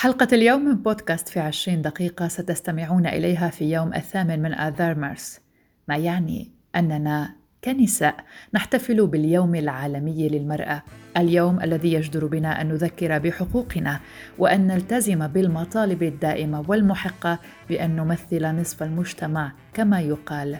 [0.00, 5.40] حلقة اليوم من بودكاست في عشرين دقيقة ستستمعون إليها في يوم الثامن من آذار مارس.
[5.88, 8.16] ما يعني أننا كنساء
[8.54, 10.82] نحتفل باليوم العالمي للمرأة
[11.16, 14.00] اليوم الذي يجدر بنا أن نذكر بحقوقنا
[14.38, 17.38] وأن نلتزم بالمطالب الدائمة والمحقة
[17.68, 20.58] بأن نمثل نصف المجتمع كما يقال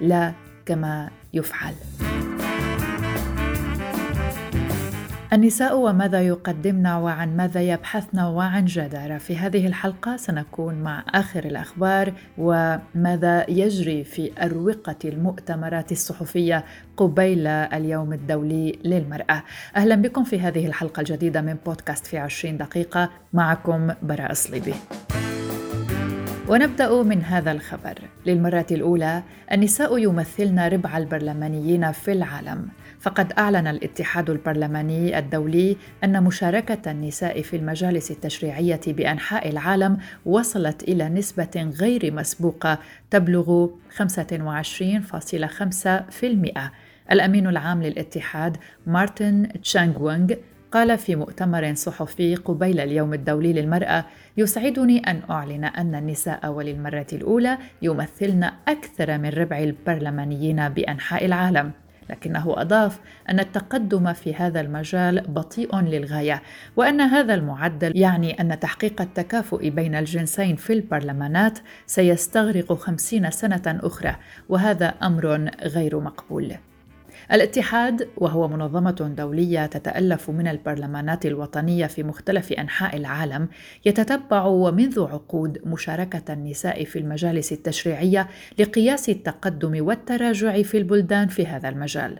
[0.00, 0.32] لا
[0.66, 1.74] كما يفعل.
[5.32, 9.18] النساء وماذا يقدمن وعن ماذا يبحثن وعن جدارة.
[9.18, 16.64] في هذه الحلقة سنكون مع آخر الأخبار وماذا يجري في أروقة المؤتمرات الصحفية
[16.96, 19.42] قبيل اليوم الدولي للمرأة.
[19.76, 23.10] أهلا بكم في هذه الحلقة الجديدة من بودكاست في عشرين دقيقة.
[23.32, 24.74] معكم براء صليبي.
[26.48, 27.98] ونبدأ من هذا الخبر.
[28.26, 29.22] للمرة الأولى
[29.52, 32.68] النساء يمثلن ربع البرلمانيين في العالم.
[33.00, 41.08] فقد أعلن الاتحاد البرلماني الدولي أن مشاركة النساء في المجالس التشريعية بأنحاء العالم وصلت إلى
[41.08, 42.78] نسبة غير مسبوقة
[43.10, 43.68] تبلغ
[43.98, 44.02] 25.5%
[47.12, 50.34] الأمين العام للاتحاد مارتن تشانغوانغ
[50.72, 54.04] قال في مؤتمر صحفي قبيل اليوم الدولي للمرأة:
[54.36, 61.72] يسعدني أن أعلن أن النساء وللمرة الأولى يمثلن أكثر من ربع البرلمانيين بأنحاء العالم.
[62.10, 62.98] لكنه أضاف
[63.30, 66.42] أن التقدم في هذا المجال بطيء للغاية
[66.76, 74.16] وأن هذا المعدل يعني أن تحقيق التكافؤ بين الجنسين في البرلمانات سيستغرق خمسين سنة أخرى
[74.48, 76.56] وهذا أمر غير مقبول.
[77.32, 83.48] الاتحاد وهو منظمة دولية تتألف من البرلمانات الوطنية في مختلف أنحاء العالم
[83.86, 91.68] يتتبع ومنذ عقود مشاركة النساء في المجالس التشريعية لقياس التقدم والتراجع في البلدان في هذا
[91.68, 92.18] المجال.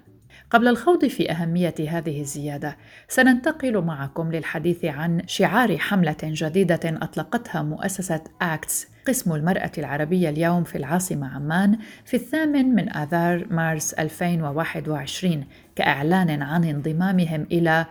[0.51, 2.77] قبل الخوض في أهمية هذه الزيادة،
[3.09, 10.79] سننتقل معكم للحديث عن شعار حملة جديدة أطلقتها مؤسسة أكتس قسم المرأة العربية اليوم في
[10.79, 15.45] العاصمة عمان في الثامن من آذار مارس 2021
[15.77, 17.87] كإعلان عن انضمامهم إلى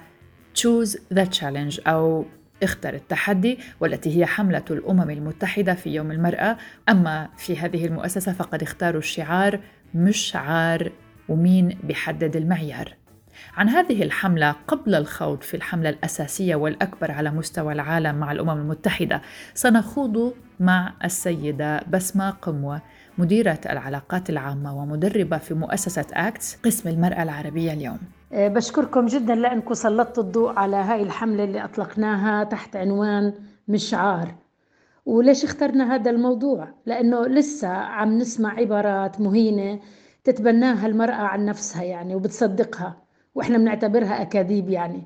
[0.58, 2.26] Choose the Challenge أو
[2.64, 6.58] اختر التحدي والتي هي حملة الأمم المتحدة في يوم المرأة.
[6.90, 9.60] أما في هذه المؤسسة فقد اختاروا الشعار
[9.94, 10.92] مش شعار
[11.30, 12.94] ومين بيحدد المعيار.
[13.58, 19.22] عن هذه الحملة قبل الخوض في الحملة الأساسية والأكبر على مستوى العالم مع الأمم المتحدة
[19.54, 22.82] سنخوض مع السيدة بسمة قموة
[23.18, 28.00] مديرة العلاقات العامة ومدربة في مؤسسة أكتس قسم المرأة العربية اليوم.
[28.34, 33.34] أه، بشكركم جدا لأنكم سلطتوا الضوء على هاي الحملة اللي أطلقناها تحت عنوان
[33.68, 34.36] مشعار.
[35.06, 39.80] وليش اخترنا هذا الموضوع؟ لأنه لسه عم نسمع عبارات مهينة
[40.28, 42.98] تتبناها المرأة عن نفسها يعني وبتصدقها
[43.36, 45.04] وإحنا بنعتبرها أكاذيب يعني.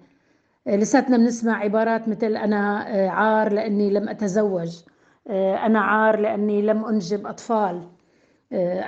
[0.68, 4.84] آه، لساتنا بنسمع عبارات مثل أنا آه، عار لأني لم أتزوج
[5.28, 7.82] آه، أنا عار لأني لم أنجب أطفال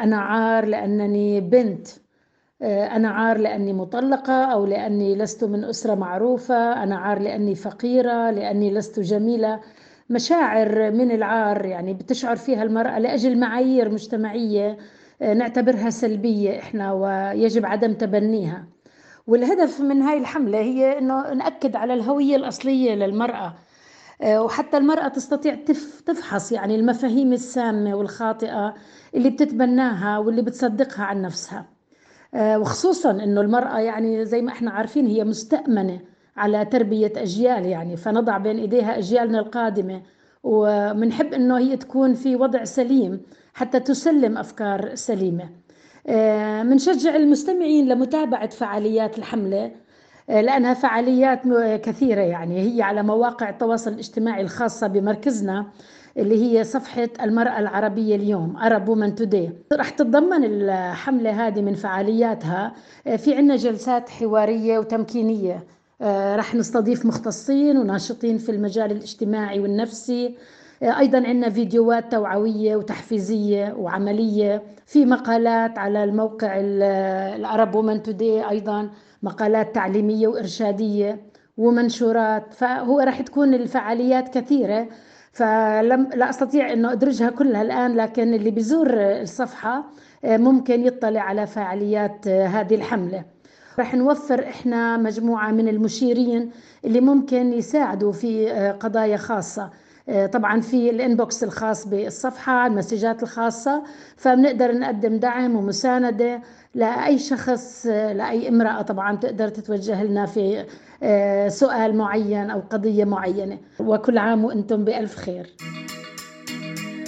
[0.03, 1.87] أنا عار لأنني بنت
[2.61, 8.71] أنا عار لأني مطلقة أو لأني لست من أسرة معروفة أنا عار لأني فقيرة لأني
[8.73, 9.59] لست جميلة.
[10.09, 14.77] مشاعر من العار يعني بتشعر فيها المرأة لأجل معايير مجتمعية
[15.21, 18.65] نعتبرها سلبية إحنا ويجب عدم تبنيها.
[19.27, 23.53] والهدف من هاي الحملة هي أنه نأكد على الهوية الأصلية للمرأة.
[24.21, 25.55] آه، وحتى المرأة تستطيع
[26.05, 28.73] تفحص يعني المفاهيم السامة والخاطئة
[29.15, 31.65] اللي بتتبناها واللي بتصدقها عن نفسها.
[32.35, 35.99] آه، وخصوصا إنه المرأة يعني زي ما إحنا عارفين هي مستأمنة
[36.37, 40.01] على تربية أجيال يعني فنضع بين إيديها أجيالنا القادمة
[40.43, 43.21] ومنحب إنه هي تكون في وضع سليم
[43.53, 45.49] حتى تسلم أفكار سليمة.
[46.63, 49.71] بنشجع آه، المستمعين لمتابعة فعاليات الحملة
[50.29, 51.41] آه، لأنها فعاليات
[51.85, 52.59] كثيرة يعني.
[52.75, 55.65] هي على مواقع التواصل الاجتماعي الخاصة بمركزنا
[56.17, 59.49] اللي هي صفحة المرأة العربية اليوم Arab Women Today.
[59.73, 62.73] رح تتضمن الحملة هذه من فعالياتها.
[63.07, 65.63] آه، في عنا جلسات حوارية وتمكينية.
[66.35, 70.35] رح نستضيف مختصين وناشطين في المجال الاجتماعي والنفسي.
[70.83, 76.53] أيضا عندنا فيديوهات توعوية وتحفيزية وعملية في مقالات على الموقع
[77.35, 78.89] العرب وومن توداي أيضا
[79.23, 81.21] مقالات تعليمية وإرشادية
[81.57, 82.53] ومنشورات.
[82.53, 84.87] فهو راح تكون الفعاليات كثيرة.
[85.31, 89.83] فلم لا أستطيع إنه أدرجها كلها الآن لكن اللي بيزور الصفحة
[90.23, 93.23] ممكن يطلع على فعاليات هذه الحملة.
[93.79, 96.51] رح نوفر إحنا مجموعة من المشيرين
[96.85, 98.49] اللي ممكن يساعدوا في
[98.79, 99.69] قضايا خاصة.
[100.09, 103.83] آه، طبعا في الإنبوكس الخاص بالصفحة المسجات الخاصة
[104.17, 106.41] فبنقدر نقدم دعم ومساندة
[106.75, 110.65] لأي شخص لأي امرأة طبعا تقدر تتوجه لنا في
[111.03, 113.57] آه، سؤال معين أو قضية معينة.
[113.79, 115.53] وكل عام وأنتم بألف خير.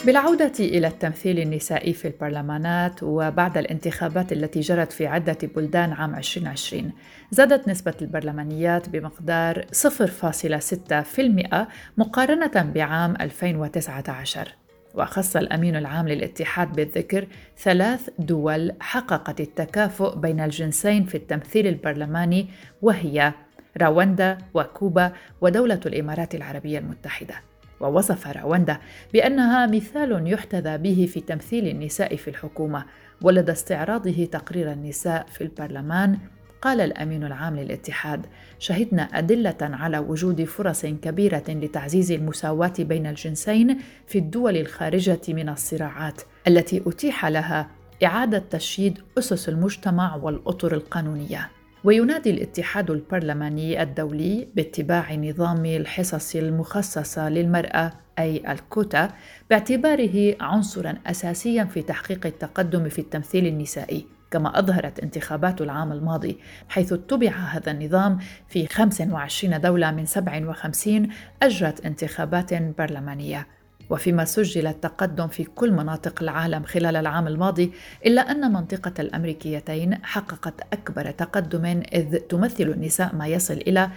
[0.06, 6.92] بالعودة إلى التمثيل النسائي في البرلمانات وبعد الانتخابات التي جرت في عدة بلدان عام 2020
[7.32, 11.66] زادت نسبة البرلمانيات بمقدار 0.6%
[11.98, 14.56] مقارنة بعام 2019
[14.96, 22.48] وخص الأمين العام للاتحاد بالذكر ثلاث دول حققت التكافؤ بين الجنسين في التمثيل البرلماني
[22.82, 23.34] وهي
[23.78, 25.12] راوندا وكوبا
[25.42, 27.55] ودولة الإمارات العربية المتحدة.
[27.80, 28.78] ووصف راوندا
[29.14, 32.86] بأنها مثال يحتذى به في تمثيل النساء في الحكومة
[33.22, 36.18] ولدى استعراضه تقرير النساء في البرلمان
[36.62, 38.26] قال الأمين العام للاتحاد.
[38.60, 46.22] شهدنا أدلة على وجود فرص كبيرة لتعزيز المساواة بين الجنسين في الدول الخارجة من الصراعات
[46.48, 47.68] التي أتيح لها
[48.04, 51.55] إعادة تشييد أسس المجتمع والأطر القانونية.
[51.86, 59.10] وينادي الاتحاد البرلماني الدولي باتباع نظام الحصص المخصصه للمرأة أي الكوتا
[59.50, 66.38] باعتباره عنصرا اساسيا في تحقيق التقدم في التمثيل النسائي كما أظهرت انتخابات العام الماضي
[66.70, 71.08] حيث اتبع هذا النظام في 25 دولة من 57
[71.44, 73.48] أجرت انتخابات برلمانية.
[73.90, 77.72] وفيما سجل التقدم في كل مناطق العالم خلال العام الماضي
[78.06, 83.90] إلا أن منطقة الأمريكيتين حققت أكبر تقدم إذ تمثل النساء ما يصل إلى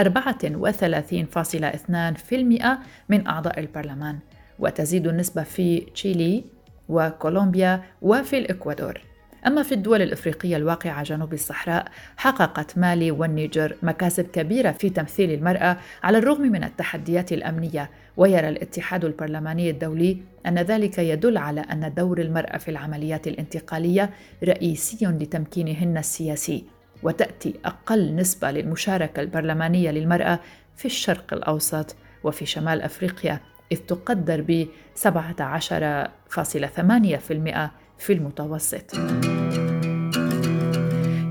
[3.08, 4.18] من أعضاء البرلمان
[4.58, 6.44] وتزيد النسبة في تشيلي
[6.88, 9.00] وكولومبيا وفي الإكوادور.
[9.46, 15.76] أما في الدول الإفريقية الواقعة جنوب الصحراء حققت مالي والنيجر مكاسب كبيرة في تمثيل المرأة
[16.02, 22.20] على الرغم من التحديات الأمنية ويرى الاتحاد البرلماني الدولي أن ذلك يدل على أن دور
[22.20, 24.10] المرأة في العمليات الانتقالية
[24.44, 26.64] رئيسي لتمكينهن السياسي
[27.02, 30.40] وتأتي أقل نسبة للمشاركة البرلمانية للمرأة
[30.76, 33.40] في الشرق الأوسط وفي شمال أفريقيا
[33.72, 34.66] إذ تقدر ب
[34.96, 35.06] 17.8%
[37.98, 38.96] في المتوسط.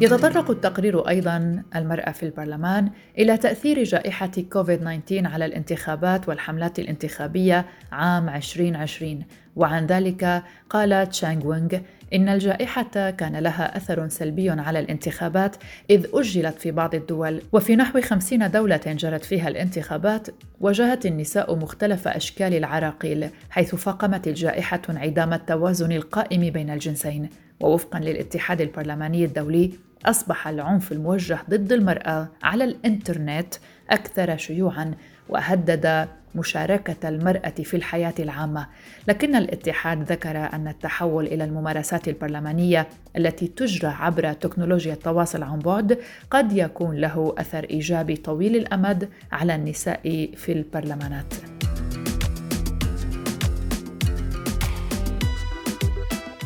[0.02, 7.66] يتطرق التقرير أيضا المرأة في البرلمان إلى تأثير جائحة كوفيد 19 على الانتخابات والحملات الانتخابية
[7.92, 9.24] عام 2020
[9.56, 11.78] وعن ذلك قال تشانغ وينغ
[12.16, 15.56] إن الجائحة كان لها أثر سلبي على الانتخابات
[15.90, 17.42] إذ أجلت في بعض الدول.
[17.54, 20.28] وفي نحو خمسين دولة جرت فيها الانتخابات
[20.62, 27.30] واجهت النساء مختلف أشكال العراقيل حيث فاقمت الجائحة انعدام التوازن القائم بين الجنسين.
[27.60, 29.72] ووفقا للاتحاد البرلماني الدولي
[30.06, 33.56] أصبح العنف الموجه ضد المرأة على الإنترنت
[33.90, 34.94] أكثر شيوعا
[35.30, 38.68] وهدد مشاركة المرأة في الحياة العامة،
[39.08, 42.88] لكن الاتحاد ذكر أن التحول إلى الممارسات البرلمانية
[43.18, 46.00] التي تجرى عبر تكنولوجيا التواصل عن بعد
[46.32, 51.34] قد يكون له أثر إيجابي طويل الأمد على النساء في البرلمانات.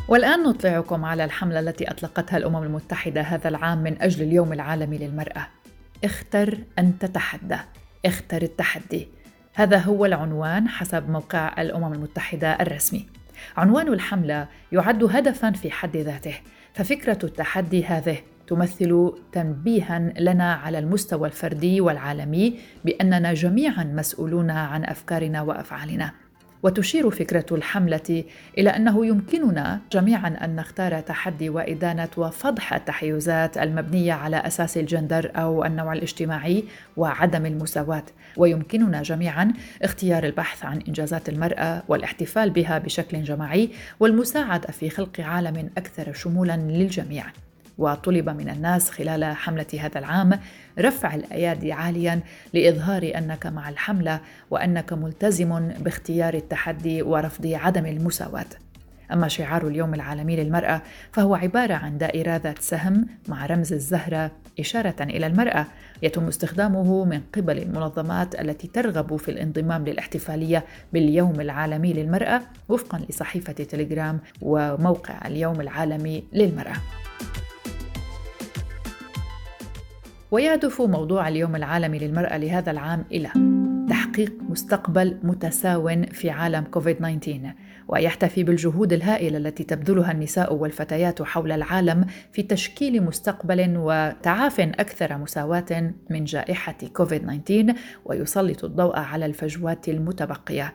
[0.08, 5.48] والآن نطلعكم على الحملة التي أطلقتها الأمم المتحدة هذا العام من أجل اليوم العالمي للمرأة.
[6.04, 7.58] اختر أن تتحدى،
[8.06, 9.08] اختر التحدي.
[9.54, 13.06] هذا هو العنوان حسب موقع الأمم المتحدة الرسمي.
[13.58, 16.36] عنوان الحملة يعد هدفا في حد ذاته
[16.74, 18.18] ففكرة التحدي هذه
[18.48, 26.12] تمثل تنبيها لنا على المستوى الفردي والعالمي بأننا جميعا مسؤولون عن أفكارنا وأفعالنا.
[26.64, 28.24] وتشير فكرة الحملة
[28.58, 35.66] إلى أنه يمكننا جميعا أن نختار تحدي وإدانة وفضح التحيزات المبنية على أساس الجندر أو
[35.66, 36.64] النوع الاجتماعي
[36.98, 38.06] وعدم المساواة،
[38.38, 43.70] ويمكننا جميعا اختيار البحث عن إنجازات المرأة والاحتفال بها بشكل جماعي
[44.00, 47.26] والمساعدة في خلق عالم أكثر شمولا للجميع.
[47.80, 50.40] وطلب من الناس خلال حملة هذا العام
[50.80, 52.20] رفع الأيادي عاليا
[52.54, 54.20] لإظهار أنك مع الحملة
[54.52, 58.46] وأنك ملتزم باختيار التحدي ورفض عدم المساواة.
[59.14, 60.82] أما شعار اليوم العالمي للمرأة
[61.12, 65.66] فهو عبارة عن دائرة ذات سهم مع رمز الزهرة إشارة إلى المرأة
[66.04, 73.54] يتم استخدامه من قبل المنظمات التي ترغب في الانضمام للاحتفالية باليوم العالمي للمرأة وفقا لصحيفة
[73.54, 76.76] تليجرام وموقع اليوم العالمي للمرأة.
[80.32, 83.30] ويهدف موضوع اليوم العالمي للمرأة لهذا العام إلى
[83.90, 87.54] تحقيق مستقبل متساو في عالم كوفيد 19
[87.88, 95.94] ويحتفي بالجهود الهائلة التي تبذلها النساء والفتيات حول العالم في تشكيل مستقبل وتعاف أكثر مساواة
[96.10, 97.74] من جائحة كوفيد 19
[98.06, 100.74] ويسلط الضوء على الفجوات المتبقية.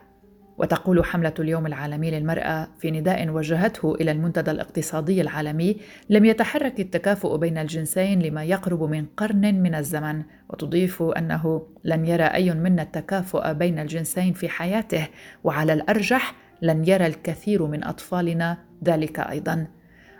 [0.57, 5.77] وتقول حملة اليوم العالمي للمرأة في نداء وجهته إلى المنتدى الاقتصادي العالمي:
[6.09, 12.23] لم يتحرك التكافؤ بين الجنسين لما يقرب من قرن من الزمن، وتضيف أنه لن يرى
[12.23, 15.07] أي منا التكافؤ بين الجنسين في حياته،
[15.43, 19.67] وعلى الأرجح لن يرى الكثير من أطفالنا ذلك أيضا.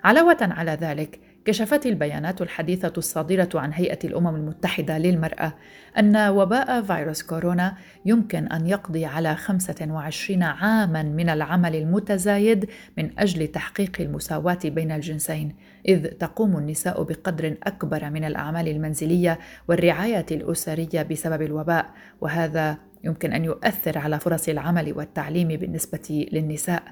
[0.04, 5.54] علاوة على ذلك، كشفت البيانات الحديثة الصادرة عن هيئة الأمم المتحدة للمرأة
[6.00, 13.48] أن وباء فيروس كورونا يمكن أن يقضي على 25 عاماً من العمل المتزايد من أجل
[13.48, 15.56] تحقيق المساواة بين الجنسين،
[15.88, 21.86] إذ تقوم النساء بقدر أكبر من الأعمال المنزلية والرعاية الأسرية بسبب الوباء،
[22.22, 26.84] وهذا يمكن أن يؤثر على فرص العمل والتعليم بالنسبة للنساء.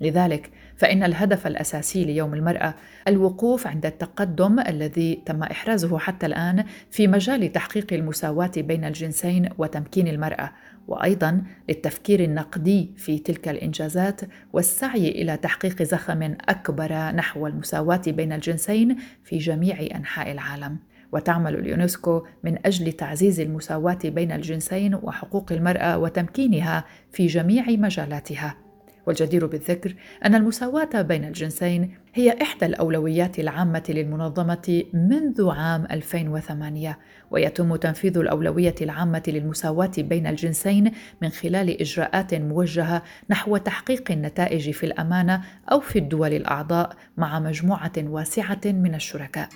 [0.00, 2.74] لذلك فإن الهدف الأساسي ليوم المرأة
[3.08, 10.08] الوقوف عند التقدم الذي تم إحرازه حتى الآن في مجال تحقيق المساواة بين الجنسين وتمكين
[10.08, 10.52] المرأة،
[10.88, 14.20] وأيضا للتفكير النقدي في تلك الإنجازات
[14.52, 20.78] والسعي إلى تحقيق زخم أكبر نحو المساواة بين الجنسين في جميع أنحاء العالم.
[21.12, 28.67] وتعمل اليونسكو من أجل تعزيز المساواة بين الجنسين وحقوق المرأة وتمكينها في جميع مجالاتها
[29.08, 36.98] والجدير بالذكر أن المساواة بين الجنسين هي إحدى الأولويات العامة للمنظمة منذ عام 2008
[37.30, 44.86] ويتم تنفيذ الأولوية العامة للمساواة بين الجنسين من خلال إجراءات موجهة نحو تحقيق النتائج في
[44.86, 49.48] الأمانة أو في الدول الأعضاء مع مجموعة واسعة من الشركاء.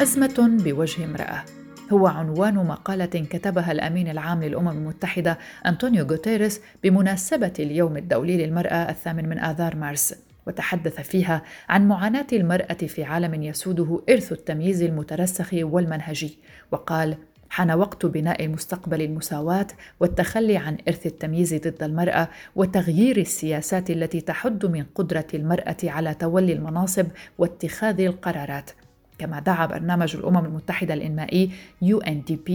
[0.00, 1.61] أزمة بوجه امرأة
[1.92, 9.28] هو عنوان مقالة كتبها الأمين العام للأمم المتحدة أنطونيو غوتيريس بمناسبة اليوم الدولي للمرأة الثامن
[9.28, 10.14] من آذار مارس.
[10.46, 16.38] وتحدث فيها عن معاناة المرأة في عالم يسوده إرث التمييز المترسخ والمنهجي.
[16.72, 17.16] وقال
[17.52, 19.66] حان وقت بناء مستقبل المساواة
[20.00, 26.52] والتخلي عن إرث التمييز ضد المرأة وتغيير السياسات التي تحد من قدرة المرأة على تولي
[26.52, 27.06] المناصب
[27.38, 28.70] واتخاذ القرارات
[29.18, 31.50] كما دعا برنامج الأمم المتحدة الإنمائي
[31.84, 32.52] UNDP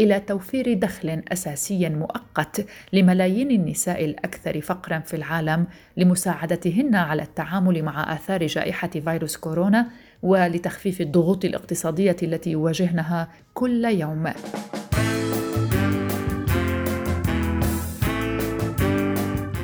[0.00, 8.14] إلى توفير دخل أساسي مؤقت لملايين النساء الأكثر فقرا في العالم لمساعدتهن على التعامل مع
[8.14, 9.86] آثار جائحة فيروس كورونا
[10.22, 14.32] ولتخفيف الضغوط الاقتصادية التي يواجهنها كل يوم.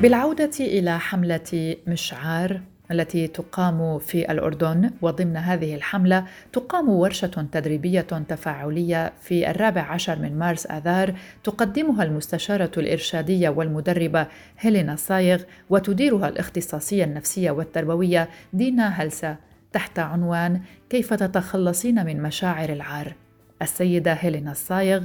[0.03, 9.13] بالعودة إلى حملة مشعار التي تقام في الأردن وضمن هذه الحملة تقام ورشة تدريبية تفاعلية
[9.21, 14.27] في الرابع عشر من مارس آذار تقدمها المستشارة الإرشادية والمدربة
[14.59, 19.37] هيلينا صايغ وتديرها الاختصاصية النفسية والتربوية دينا هلسة
[19.73, 23.15] تحت عنوان كيف تتخلصين من مشاعر العار؟
[23.63, 25.03] السيدة هيلينا الصايغ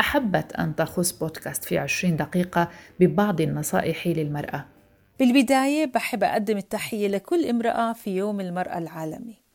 [0.00, 2.68] أحبت أن تخص بودكاست في عشرين دقيقة
[3.00, 4.75] ببعض النصائح للمرأة.
[5.18, 9.45] بالبداية بحب أقدم التحية لكل امرأة في يوم المرأة العالمي.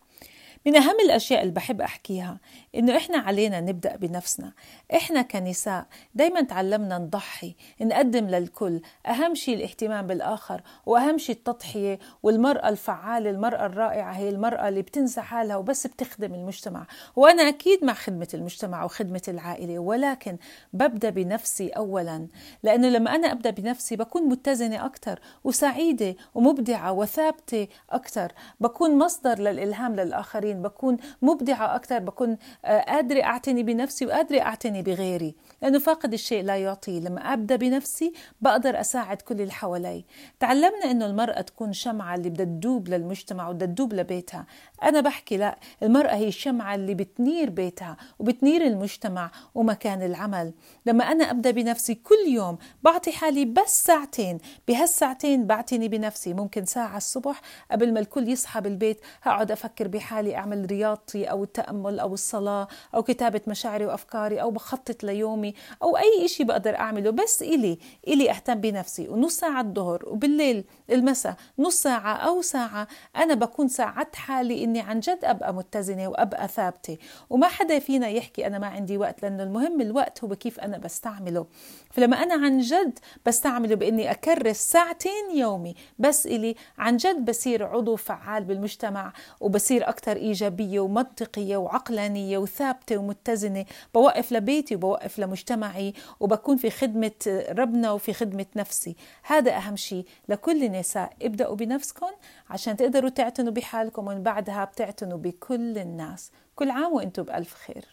[0.65, 2.37] من أهم الأشياء اللي بحب أحكيها
[2.75, 4.51] إنه إحنا علينا نبدأ بنفسنا.
[4.95, 8.81] إحنا كنساء دايما تعلمنا نضحي نقدم للكل.
[9.07, 11.99] أهم شيء الاهتمام بالآخر وأهم شيء التضحية.
[12.23, 16.87] والمرأة الفعالة المرأة الرائعة هي المرأة اللي بتنسى حالها وبس بتخدم المجتمع.
[17.15, 20.37] وأنا أكيد مع خدمة المجتمع وخدمة العائلة ولكن
[20.73, 22.27] ببدأ بنفسي أولا.
[22.63, 29.95] لأنه لما أنا أبدأ بنفسي بكون متزنة أكثر وسعيدة ومبدعة وثابتة أكثر بكون مصدر للإلهام
[29.95, 30.50] للآخرين.
[30.53, 35.35] بكون مبدعة أكثر بكون قادرة أعتني بنفسي وقادرة أعتني بغيري.
[35.61, 40.05] لأنه فاقد الشيء لا يعطيه لما أبدأ بنفسي بقدر أساعد كل اللي حوالي.
[40.39, 44.45] تعلمنا أنه المرأة تكون شمعة اللي بدها تدوب للمجتمع وبدها تدوب لبيتها.
[44.83, 50.53] أنا بحكي لا المرأة هي الشمعة اللي بتنير بيتها وبتنير المجتمع ومكان العمل.
[50.85, 56.33] لما أنا أبدأ بنفسي كل يوم بعطي حالي بس ساعتين بهالساعتين بعتني بنفسي.
[56.33, 57.41] ممكن ساعة الصبح
[57.71, 63.03] قبل ما الكل يصحى بالبيت هقعد أفكر بحالي أعمل رياضتي أو التأمل أو الصلاة أو
[63.03, 67.09] كتابة مشاعري وأفكاري أو بخطط ليومي أو أي إشي بقدر أعمله.
[67.09, 69.07] بس إلي إلي أهتم بنفسي.
[69.09, 74.99] ونص ساعة الظهر وبالليل المساء نص ساعة أو ساعة أنا بكون ساعدت حالي إني عن
[74.99, 76.97] جد أبقى متزنة وأبقى ثابتة.
[77.29, 81.45] وما حدا فينا يحكي أنا ما عندي وقت لأنه المهم الوقت هو كيف أنا بستعمله.
[81.91, 87.95] فلما أنا عن جد بستعمله بإني أكرس ساعتين يومي بس إلي عن جد بصير عضو
[87.95, 93.65] فعال بالمجتمع وبصير أكثر إيجابية ومنطقية وعقلانية وثابتة ومتزنة.
[93.93, 98.95] بوقف لبيتي وبوقف لمجتمعي وبكون في خدمة ربنا وفي خدمة نفسي.
[99.23, 100.05] هذا أهم شيء.
[100.29, 102.11] لكل النساء ابدأوا بنفسكم
[102.49, 106.31] عشان تقدروا تعتنوا بحالكم ومن بعدها بتعتنوا بكل الناس.
[106.55, 107.85] كل عام وأنتم بألف خير.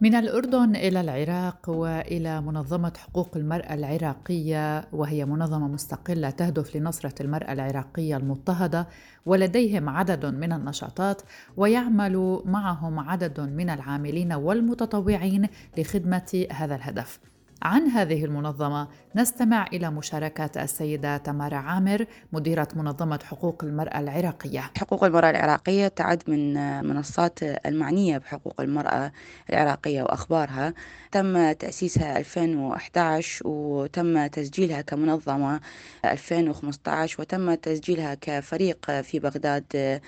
[0.00, 7.52] من الأردن إلى العراق وإلى منظمة حقوق المرأة العراقية وهي منظمة مستقلة تهدف لنصرة المرأة
[7.52, 8.88] العراقية المضطهدة
[9.26, 11.22] ولديهم عدد من النشاطات
[11.56, 17.20] ويعمل معهم عدد من العاملين والمتطوعين لخدمة هذا الهدف.
[17.62, 18.88] عن هذه المنظمة.
[19.16, 24.70] نستمع إلى مشاركة السيدة تمارا عامر مديرة منظمة حقوق المرأة العراقية.
[24.78, 26.54] حقوق المرأة العراقية تعد من
[26.86, 29.12] منصات المعنية بحقوق المرأة
[29.50, 30.74] العراقية وأخبارها.
[31.12, 35.60] تم تأسيسها 2011 وتم تسجيلها كمنظمة
[36.04, 40.00] 2015 وتم تسجيلها كفريق في بغداد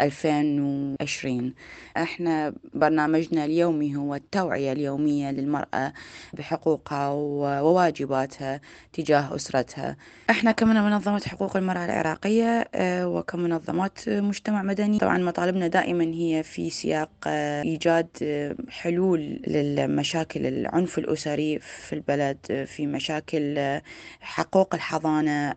[0.00, 1.54] 2020
[1.96, 5.92] إحنا برنامجنا اليومي هو التوعية اليومية للمرأة
[6.32, 8.60] بحقوقها وواجباتها
[8.92, 9.96] تجاه أسرتها.
[10.30, 16.70] إحنا كمن منظمة حقوق المرأة العراقية آه، وكمنظمات مجتمع مدني طبعا مطالبنا دائما هي في
[16.70, 23.78] سياق آه، إيجاد آه، حلول للمشاكل العنف الأسري في البلد في مشاكل
[24.20, 25.54] حقوق الحضانة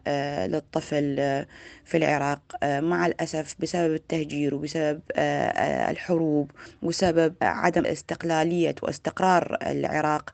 [0.48, 1.16] للطفل
[1.86, 5.02] في العراق مع الأسف بسبب التهجير وبسبب
[5.90, 10.30] الحروب وسبب عدم استقلالية واستقرار العراق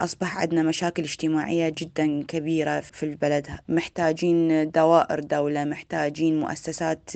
[0.00, 3.46] أصبح عندنا مشاكل اجتماعية جدا كبيرة في البلد.
[3.68, 7.10] محتاجين دوائر دولة محتاجين مؤسسات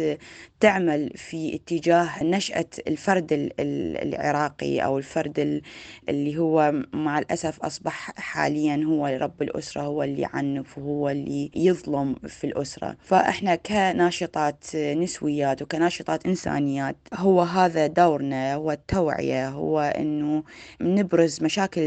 [0.65, 5.63] تعمل في اتجاه نشأة الفرد العراقي أو الفرد
[6.09, 12.15] اللي هو مع الأسف أصبح حاليا هو رب الأسرة هو اللي يعنف وهو اللي يظلم
[12.15, 12.97] في الأسرة.
[13.01, 20.43] فإحنا كناشطات نسويات وكناشطات إنسانيات هو هذا دورنا هو التوعية هو أنه
[20.81, 21.81] نبرز مشاكل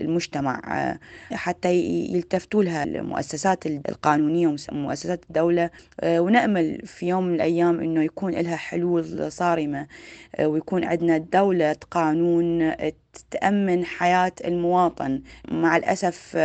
[0.00, 0.60] المجتمع
[1.32, 1.74] حتى
[2.14, 5.70] يلتفتوا لها المؤسسات القانونية ومؤسسات الدولة.
[6.04, 9.86] ونأمل في يوم من الأيام أنه يكون لها حلول صارمة
[10.40, 12.72] ويكون عندنا دولة قانون
[13.30, 15.22] تأمن حياة المواطن.
[15.50, 16.36] مع الأسف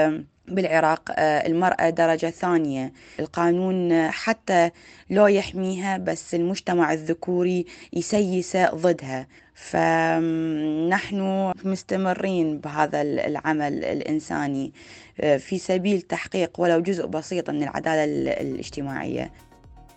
[0.48, 2.94] بالعراق المرأة درجة ثانية.
[3.20, 4.72] القانون حتى
[5.10, 9.27] لو يحميها بس المجتمع الذكوري يسيسه ضدها.
[9.53, 14.74] فنحن مستمرين بهذا العمل الإنساني.
[15.38, 18.03] في سبيل تحقيق ولو جزء بسيط من العدالة
[18.42, 19.31] الاجتماعية.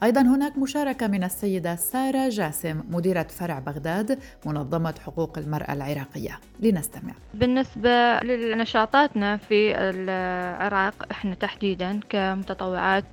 [0.02, 6.40] أيضا هناك مشاركة من السيدة سارة جاسم مديرة فرع بغداد منظمة حقوق المرأة العراقية.
[6.60, 7.12] لنستمع.
[7.34, 13.04] بالنسبة لنشاطاتنا في العراق إحنا تحديدا كمتطوعات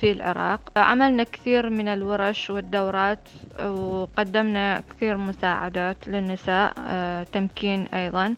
[0.00, 3.28] في العراق عملنا كثير من الورش والدورات
[3.64, 8.34] وقدمنا كثير مساعدات للنساء آه، تمكين أيضا.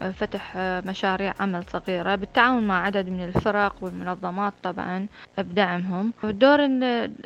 [0.00, 5.06] فتح مشاريع عمل صغيرة بالتعاون مع عدد من الفرق والمنظمات طبعا
[5.38, 6.12] بدعمهم.
[6.22, 6.60] والدور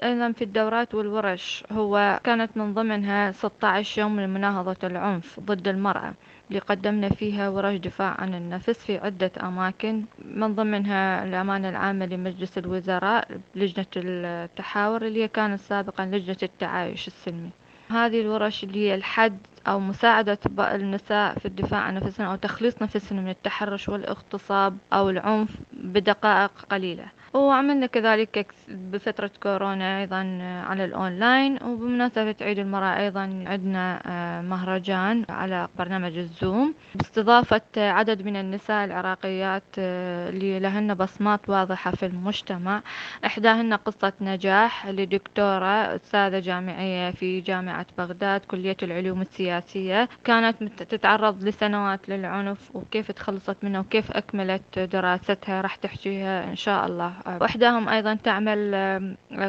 [0.02, 6.14] أيضا في الدورات والورش هو كانت من ضمنها 16 يوم لمناهضة العنف ضد المرأة
[6.48, 12.58] اللي قدمنا فيها ورش دفاع عن النفس في عدة أماكن من ضمنها الأمانة العامة لمجلس
[12.58, 17.50] الوزراء لجنة التحاور اللي كانت سابقا لجنة التعايش السلمي.
[17.90, 23.24] هذه الورش اللي هي الحد أو مساعدة النساء في الدفاع عن نفسهن أو تخليص نفسهن
[23.24, 27.06] من التحرش والاغتصاب أو العنف بدقائق قليلة.
[27.34, 35.68] وعملنا كذلك بفترة كورونا أيضا على الأونلاين وبمناسبة عيد المرأة أيضا عندنا آه، مهرجان على
[35.78, 36.74] برنامج الزوم.
[36.94, 42.82] باستضافة عدد من النساء العراقيات آه، اللي لهن بصمات واضحة في المجتمع.
[43.26, 50.08] إحداهن قصة نجاح لدكتورة أستاذة جامعية في جامعة بغداد كلية العلوم السياسية.
[50.24, 57.19] كانت تتعرض لسنوات للعنف وكيف تخلصت منه وكيف أكملت دراستها راح تحكيها إن شاء الله.
[57.26, 58.70] وإحداهم أيضا تعمل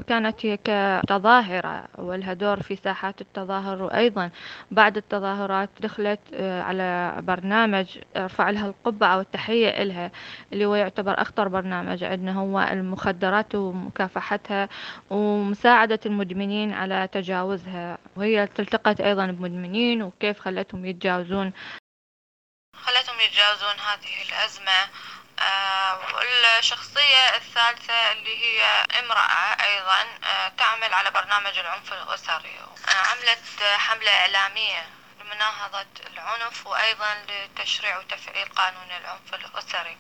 [0.08, 4.30] كانت هي كتظاهرة ولها دور في ساحات التظاهر وأيضا
[4.72, 10.12] بعد التظاهرات دخلت آه، على برنامج ارفع لها القبعة أو التحية إلها
[10.54, 14.70] اللي هو يعتبر أخطر برنامج عندنا هو المخدرات ومكافحتها
[15.10, 17.98] ومساعدة المدمنين على تجاوزها.
[18.16, 21.54] وهي التقت أيضا بمدمنين وكيف خلتهم يتجاوزون؟
[22.76, 24.78] خلتهم يتجاوزون هذه الأزمة
[26.62, 28.64] والشخصية الثالثة اللي هي
[29.00, 37.26] امرأة أيضا آه، تعمل على برنامج العنف الأسري آه، عملت حملة إعلامية لمناهضة العنف وأيضا
[37.30, 39.98] لتشريع وتفعيل قانون العنف الأسري.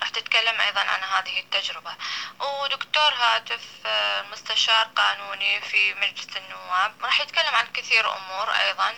[0.00, 1.94] راح تتكلم أيضا عن هذه التجربة.
[2.40, 8.94] ودكتور هاتف آه، مستشار قانوني في مجلس النواب راح يتكلم عن كثير أمور أيضا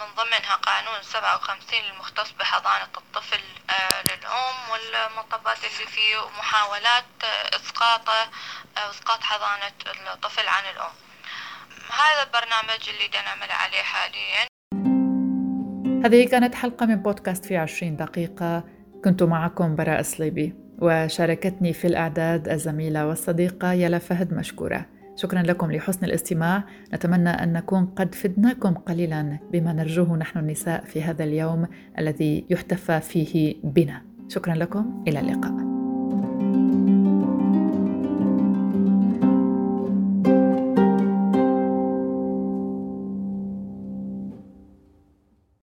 [0.00, 7.56] من ضمنها قانون سبعة وخمسين المختص بحضانة الطفل آه، للأم والمطبات اللي فيه محاولات آه،
[7.56, 8.20] إسقاطه
[8.76, 9.76] آه، إسقاط حضانة
[10.14, 10.94] الطفل عن الأم.
[12.02, 14.46] هذا البرنامج اللي نعمل عليه حاليا.
[16.04, 18.64] هذه كانت حلقة من بودكاست في عشرين دقيقة.
[19.04, 24.99] كنت معكم براء صليبي وشاركتني في الإعداد الزميلة والصديقة يلا فهد مشكورة.
[25.20, 26.64] شكرا لكم لحسن الاستماع.
[26.94, 31.66] نتمنى أن نكون قد فدناكم قليلا بما نرجوه نحن النساء في هذا اليوم
[31.98, 34.02] الذي يحتفى فيه بنا.
[34.28, 35.04] شكرا لكم.
[35.08, 35.69] إلى اللقاء.